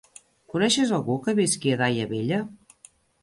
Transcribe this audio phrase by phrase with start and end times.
[0.53, 2.41] Coneixes algú que visqui a Daia Vella?